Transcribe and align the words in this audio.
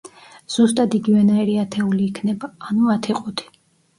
ზუსტად 0.53 0.95
იგივენაირი 0.99 1.57
ათეული 1.63 2.01
იქნება, 2.05 2.49
ანუ 2.69 2.89
ათი 2.97 3.17
ყუთი. 3.21 3.49